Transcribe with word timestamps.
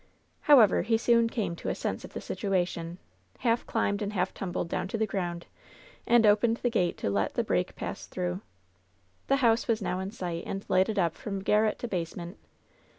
However, 0.41 0.81
he 0.81 0.97
soon 0.97 1.29
came 1.29 1.55
to 1.57 1.69
a 1.69 1.75
sense 1.75 2.03
of 2.03 2.13
the 2.13 2.21
situation, 2.21 2.97
half 3.41 3.67
climbed 3.67 4.01
and 4.01 4.13
half 4.13 4.33
tumbled 4.33 4.67
down 4.67 4.87
to 4.87 4.97
the 4.97 5.05
ground 5.05 5.45
and 6.07 6.25
opened 6.25 6.57
the 6.57 6.71
gate 6.71 6.97
to 6.97 7.09
let 7.11 7.35
the 7.35 7.43
break 7.43 7.75
pass 7.75 8.07
through. 8.07 8.41
The 9.27 9.35
house 9.45 9.67
was 9.67 9.79
now 9.79 9.99
in 9.99 10.09
sight 10.09 10.41
and 10.47 10.65
lighted 10.67 10.97
up 10.97 11.13
from 11.13 11.43
gar 11.43 11.61
ret 11.61 11.77
to 11.77 11.87
basement. 11.87 12.39